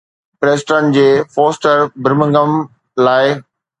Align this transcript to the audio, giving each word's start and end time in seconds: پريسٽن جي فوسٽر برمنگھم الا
پريسٽن 0.43 0.87
جي 0.95 1.03
فوسٽر 1.35 1.77
برمنگھم 2.07 2.51
الا 2.99 3.15